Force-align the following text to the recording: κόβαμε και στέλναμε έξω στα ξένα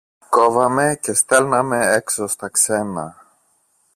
κόβαμε 0.29 0.99
και 1.01 1.13
στέλναμε 1.13 1.85
έξω 1.93 2.27
στα 2.27 2.49
ξένα 2.49 3.25